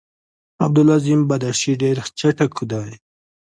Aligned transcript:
عبدالعظیم 0.65 1.21
بدخشي 1.29 1.73
ډېر 1.81 1.97
چټک 2.19 2.53
دی. 2.71 2.91